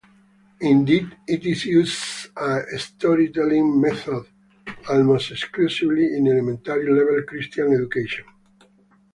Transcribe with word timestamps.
Indeed, 0.61 1.15
it 1.27 1.45
is 1.45 1.63
used 1.63 2.31
as 2.35 2.63
a 2.73 2.79
storytelling 2.79 3.79
method 3.79 4.25
almost 4.89 5.29
exclusively 5.29 6.05
in 6.17 6.25
elementary-level 6.27 7.21
Christian 7.27 7.71
education. 7.75 8.25